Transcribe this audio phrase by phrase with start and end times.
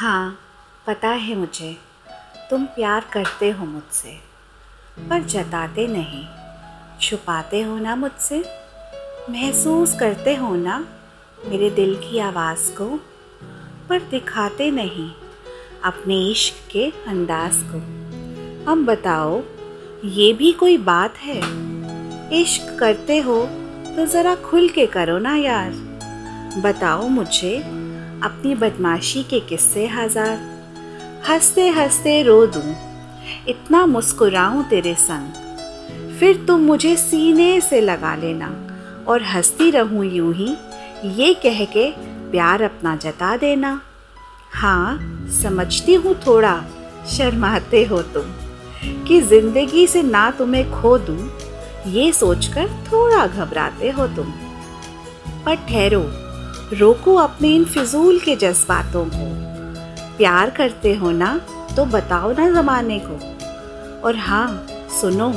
[0.00, 0.38] हाँ
[0.86, 1.76] पता है मुझे,
[2.50, 4.20] तुम प्यार करते हो मुझसे,
[5.10, 6.26] पर जताते नहीं।
[7.00, 8.44] छुपाते हो ना मुझसे?
[9.30, 10.88] महसूस करते हो ना
[11.46, 13.00] मेरे दिल की आवाज़ को?
[13.88, 15.12] पर दिखाते नहीं
[15.84, 17.78] अपने इश्क के अंदाज को।
[18.72, 19.42] अब बताओ,
[20.04, 21.40] ये भी कोई बात है?
[22.40, 23.46] इश्क करते हो
[23.96, 25.70] तो ज़रा खुल के करो ना यार।
[26.60, 27.87] बताओ मुझे
[28.24, 30.38] अपनी बदमाशी के किस्से हज़ार।
[31.28, 32.74] हँसते हँसते रो दूँ,
[33.48, 38.48] इतना मुस्कुराऊं तेरे संग। फिर तुम मुझे सीने से लगा लेना
[39.08, 40.56] और हंसती रहूँ यूँ ही,
[41.04, 41.90] ये कह के
[42.30, 43.80] प्यार अपना जता देना।
[44.52, 44.98] हाँ
[45.42, 46.64] समझती हूँ थोड़ा,
[47.06, 48.34] शर्माते हो तुम,
[49.06, 51.30] कि ज़िंदगी से ना तुम्हें खो दूँ,
[51.86, 54.32] ये सोचकर थोड़ा घबराते हो तुम।
[55.46, 56.00] पर ठहरो
[56.72, 59.26] रोको अपने इन फिजूल के जज्बातों को।
[60.16, 61.40] प्यार करते हो ना
[61.76, 63.14] तो बताओ ना ज़माने को।
[64.00, 64.66] और हाँ
[65.00, 65.32] सुनो,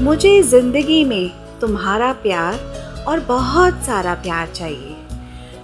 [0.00, 2.58] मुझे ज़िंदगी में तुम्हारा प्यार
[3.08, 4.96] और बहुत सारा प्यार चाहिए।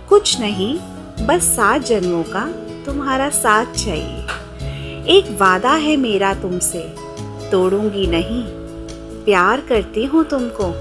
[0.08, 0.78] कुछ नहीं,
[1.26, 2.46] बस सात जन्मों का
[2.86, 6.94] तुम्हारा साथ चाहिए। एक वादा है मेरा तुमसे,
[7.50, 8.42] तोड़ूँगी नहीं।
[9.24, 10.72] प्यार करती हूँ तुमको,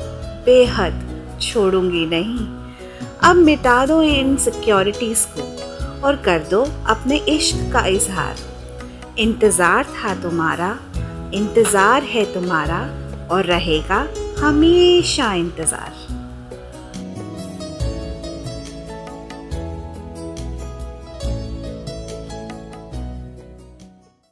[0.45, 2.60] बेहद छोड़ूँगी नहीं।
[3.23, 5.41] अब मिटा दो इन सिक्योरिटीज़ को
[6.07, 8.37] और कर दो अपने इश्क का इजहार।
[9.19, 10.69] इंतज़ार था तुम्हारा,
[11.33, 12.79] इंतज़ार है तुम्हारा
[13.31, 14.07] और रहेगा
[14.39, 16.10] हमेशा इंतज़ार।